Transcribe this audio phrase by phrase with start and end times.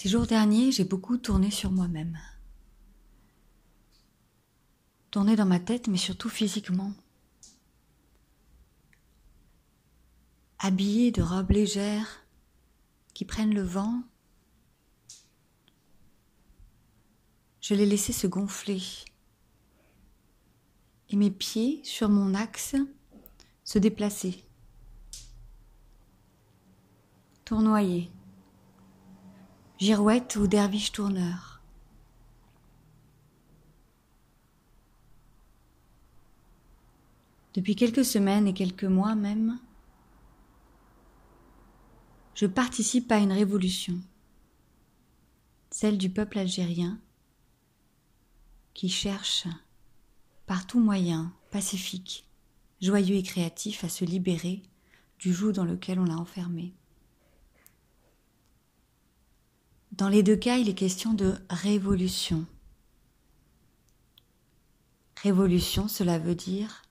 [0.00, 2.16] Ces jours derniers, j'ai beaucoup tourné sur moi-même.
[5.10, 6.92] Tourné dans ma tête, mais surtout physiquement.
[10.60, 12.24] Habillé de robes légères
[13.12, 14.04] qui prennent le vent,
[17.60, 18.80] je les laissais se gonfler.
[21.08, 22.76] Et mes pieds, sur mon axe,
[23.64, 24.44] se déplacer.
[27.44, 28.12] Tournoyer
[29.78, 31.62] girouette ou derviche tourneur.
[37.54, 39.60] Depuis quelques semaines et quelques mois même,
[42.34, 44.00] je participe à une révolution,
[45.70, 47.00] celle du peuple algérien
[48.74, 49.46] qui cherche
[50.46, 52.28] par tout moyen pacifique,
[52.80, 54.62] joyeux et créatif à se libérer
[55.20, 56.77] du joug dans lequel on l'a enfermé.
[59.98, 62.46] Dans les deux cas, il est question de révolution.
[65.24, 66.82] Révolution, cela veut dire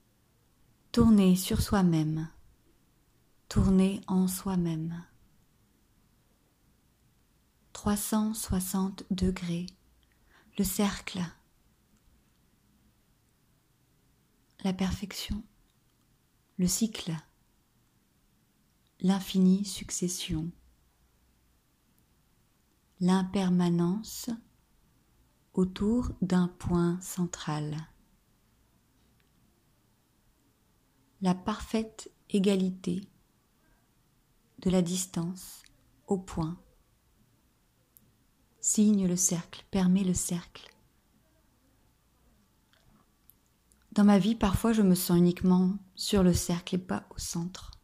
[0.91, 2.27] tourner sur soi-même,
[3.47, 5.05] tourner en soi-même.
[7.71, 9.67] 360 degrés,
[10.57, 11.21] le cercle,
[14.65, 15.41] la perfection,
[16.57, 17.15] le cycle,
[18.99, 20.51] l'infinie succession
[22.99, 24.29] l'impermanence
[25.53, 27.77] autour d'un point central.
[31.21, 33.01] La parfaite égalité
[34.59, 35.63] de la distance
[36.07, 36.57] au point
[38.67, 40.69] signe le cercle, permet le cercle.
[43.93, 47.76] Dans ma vie, parfois, je me sens uniquement sur le cercle et pas au centre.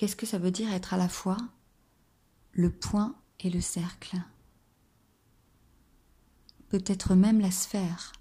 [0.00, 1.36] Qu'est-ce que ça veut dire être à la fois
[2.52, 4.16] le point et le cercle?
[6.70, 8.12] Peut-être même la sphère.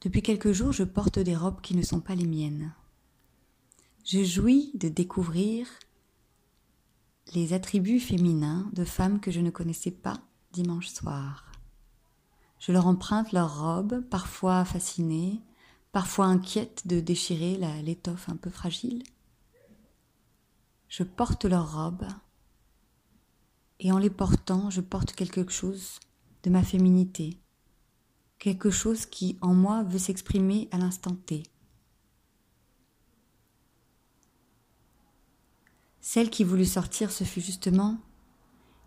[0.00, 2.72] Depuis quelques jours, je porte des robes qui ne sont pas les miennes.
[4.06, 5.68] Je jouis de découvrir
[7.34, 11.52] les attributs féminins de femmes que je ne connaissais pas dimanche soir.
[12.58, 15.42] Je leur emprunte leurs robes, parfois fascinées,
[15.92, 19.02] parfois inquiète de déchirer l'étoffe un peu fragile.
[20.88, 22.08] Je porte leurs robes
[23.78, 25.98] et en les portant, je porte quelque chose
[26.42, 27.38] de ma féminité,
[28.38, 31.42] quelque chose qui en moi veut s'exprimer à l'instant T.
[36.00, 37.98] Celle qui voulut sortir, ce fut justement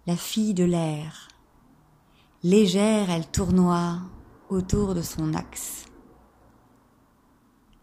[0.07, 1.29] la fille de l'air.
[2.43, 4.01] Légère, elle tournoie
[4.49, 5.85] autour de son axe.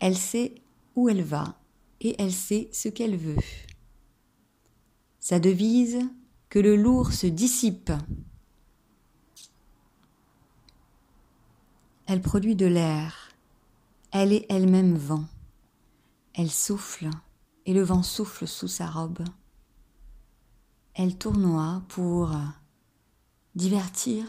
[0.00, 0.54] Elle sait
[0.96, 1.60] où elle va
[2.00, 3.36] et elle sait ce qu'elle veut.
[5.18, 6.00] Sa devise
[6.48, 7.92] que le lourd se dissipe.
[12.06, 13.30] Elle produit de l'air.
[14.10, 15.26] Elle est elle-même vent.
[16.34, 17.10] Elle souffle
[17.66, 19.22] et le vent souffle sous sa robe.
[20.94, 22.34] Elle tournoie pour
[23.54, 24.24] divertir,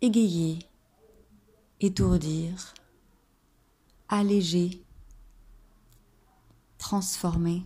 [0.00, 0.60] égayer,
[1.80, 2.74] étourdir,
[4.08, 4.83] alléger,
[6.84, 7.62] transformée.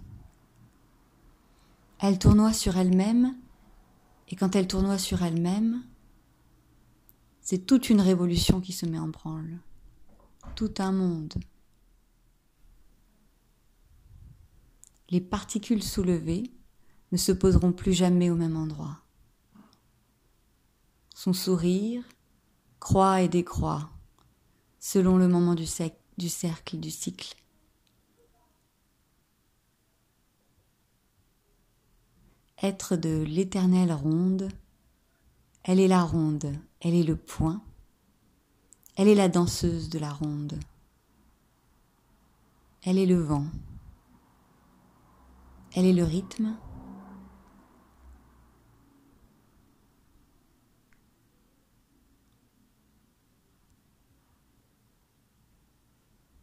[1.98, 3.36] Elle tournoie sur elle-même,
[4.28, 5.82] et quand elle tournoie sur elle-même,
[7.40, 9.58] c'est toute une révolution qui se met en branle,
[10.54, 11.34] tout un monde.
[15.10, 16.52] Les particules soulevées
[17.10, 19.00] ne se poseront plus jamais au même endroit.
[21.12, 22.04] Son sourire
[22.78, 23.90] croît et décroît
[24.78, 25.66] selon le moment du,
[26.18, 27.34] du cercle, du cycle.
[32.62, 34.48] Être de l'éternelle ronde.
[35.62, 37.62] Elle est la ronde, elle est le point,
[38.96, 40.58] elle est la danseuse de la ronde.
[42.84, 43.46] Elle est le vent,
[45.74, 46.56] elle est le rythme.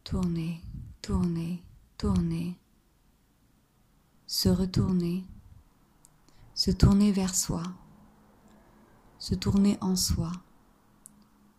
[0.04, 0.60] Tourner,
[1.02, 1.64] tourner,
[1.98, 2.56] tourner,
[4.28, 5.24] se retourner
[6.66, 7.62] se tourner vers soi,
[9.20, 10.32] se tourner en soi,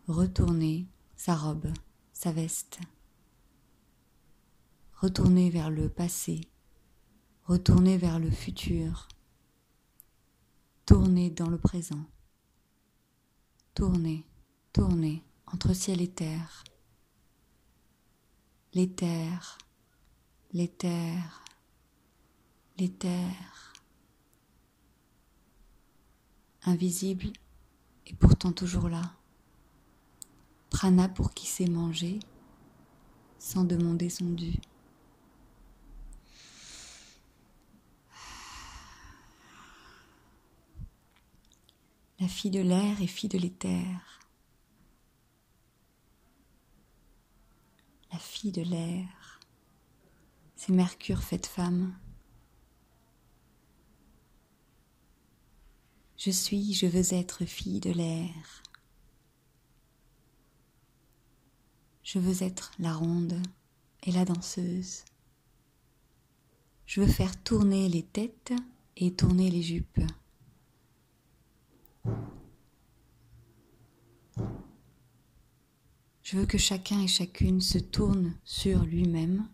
[0.06, 1.72] retourner sa robe,
[2.12, 2.78] sa veste,
[5.00, 6.42] retourner vers le passé,
[7.46, 9.08] retourner vers le futur,
[10.84, 12.04] tourner dans le présent,
[13.74, 14.26] tourner,
[14.74, 16.64] tourner entre ciel et terre,
[18.74, 19.56] l'éther,
[20.52, 21.42] l'éther,
[22.76, 23.67] l'éther,
[26.64, 27.32] invisible
[28.06, 29.12] et pourtant toujours là.
[30.70, 32.20] Prana pour qui sait manger
[33.38, 34.54] sans demander son dû.
[42.20, 44.20] La fille de l'air et fille de l'éther.
[48.12, 49.38] La fille de l'air,
[50.56, 51.94] c'est Mercure faite femme.
[56.18, 58.62] Je suis, je veux être fille de l'air.
[62.02, 63.40] Je veux être la ronde
[64.02, 65.04] et la danseuse.
[66.86, 68.52] Je veux faire tourner les têtes
[68.96, 70.00] et tourner les jupes.
[76.22, 79.48] Je veux que chacun et chacune se tourne sur lui-même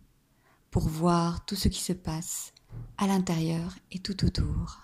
[0.70, 2.54] pour voir tout ce qui se passe
[2.96, 4.80] à l'intérieur et tout autour.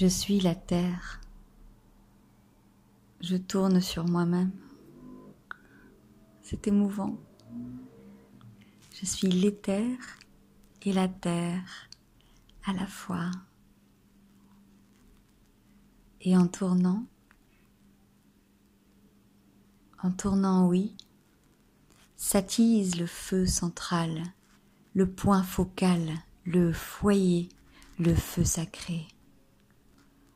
[0.00, 1.20] Je suis la terre.
[3.20, 4.50] Je tourne sur moi-même.
[6.40, 7.18] C'est émouvant.
[8.98, 9.98] Je suis l'éther
[10.86, 11.90] et la terre
[12.64, 13.30] à la fois.
[16.22, 17.04] Et en tournant,
[20.02, 20.96] en tournant, oui,
[22.16, 24.22] s'attise le feu central,
[24.94, 26.08] le point focal,
[26.46, 27.50] le foyer,
[27.98, 29.06] le feu sacré.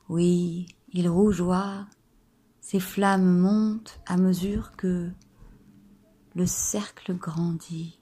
[0.09, 1.87] Oui, il rougeoie,
[2.61, 5.11] ses flammes montent à mesure que
[6.35, 7.99] le cercle grandit.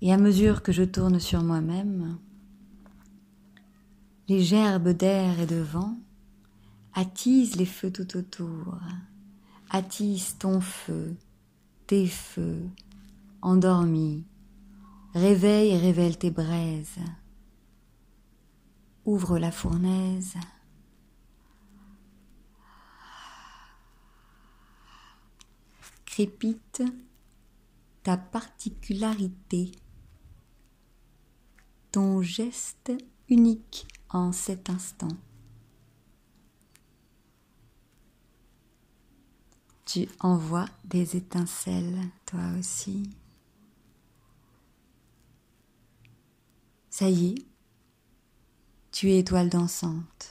[0.00, 2.18] Et à mesure que je tourne sur moi-même,
[4.28, 5.96] les gerbes d'air et de vent
[6.94, 8.78] attisent les feux tout autour,
[9.70, 11.16] attisent ton feu,
[11.86, 12.62] tes feux,
[13.42, 14.24] endormis,
[15.14, 16.98] réveille et révèle tes braises.
[19.04, 20.34] Ouvre la fournaise.
[26.06, 26.82] Crépite
[28.02, 29.72] ta particularité,
[31.90, 32.92] ton geste
[33.28, 35.08] unique en cet instant.
[39.84, 43.10] Tu envoies des étincelles, toi aussi.
[46.90, 47.53] Ça y est,
[48.94, 50.30] tu es étoile dansante,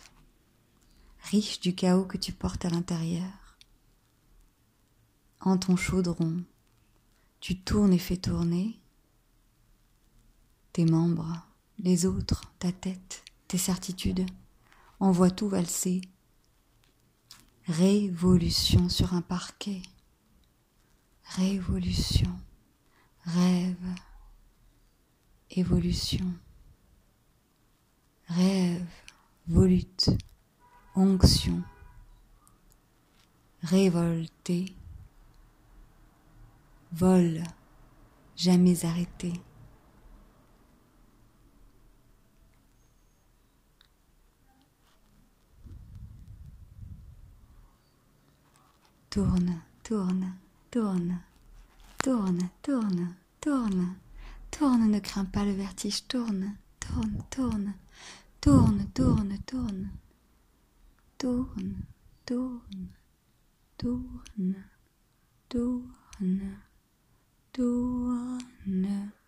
[1.24, 3.58] riche du chaos que tu portes à l'intérieur.
[5.42, 6.46] En ton chaudron,
[7.42, 8.80] tu tournes et fais tourner
[10.72, 11.46] tes membres,
[11.78, 14.26] les autres, ta tête, tes certitudes.
[15.02, 16.00] Envoie tout valser.
[17.66, 19.82] Révolution sur un parquet.
[21.36, 22.32] Révolution.
[23.26, 23.94] Rêve.
[25.50, 26.34] Évolution
[28.36, 28.86] rêve,
[29.48, 30.10] volute,
[30.96, 31.62] onction,
[33.62, 34.76] révolté,
[36.92, 37.44] vol,
[38.36, 39.34] jamais arrêté.
[49.12, 50.34] Tourne, tourne,
[50.72, 51.20] tourne,
[52.04, 53.96] tourne, tourne, tourne,
[54.50, 57.74] tourne, ne crains pas le vertige, tourne, tourne, tourne, Tourne,
[58.44, 59.90] tourne, tourne.
[61.18, 61.86] Tourne,
[62.26, 62.90] tourne,
[63.78, 64.56] tourne,
[65.48, 66.58] tourne,
[67.54, 69.23] tourne.